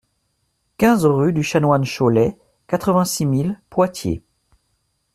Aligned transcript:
quinze 0.79 1.05
rue 1.05 1.31
du 1.31 1.43
Chanoine 1.43 1.85
Chollet, 1.85 2.35
quatre-vingt-six 2.65 3.27
mille 3.27 3.61
Poitiers 3.69 4.23